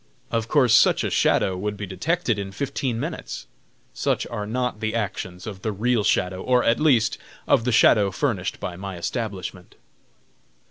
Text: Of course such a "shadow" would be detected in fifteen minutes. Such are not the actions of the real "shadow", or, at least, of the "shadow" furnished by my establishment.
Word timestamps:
Of 0.31 0.47
course 0.47 0.73
such 0.73 1.03
a 1.03 1.11
"shadow" 1.11 1.55
would 1.55 1.77
be 1.77 1.85
detected 1.85 2.39
in 2.39 2.51
fifteen 2.53 2.99
minutes. 2.99 3.45
Such 3.93 4.25
are 4.31 4.47
not 4.47 4.79
the 4.79 4.95
actions 4.95 5.45
of 5.45 5.61
the 5.61 5.71
real 5.71 6.03
"shadow", 6.03 6.41
or, 6.41 6.63
at 6.63 6.79
least, 6.79 7.19
of 7.45 7.65
the 7.65 7.71
"shadow" 7.71 8.09
furnished 8.09 8.59
by 8.59 8.75
my 8.75 8.97
establishment. 8.97 9.75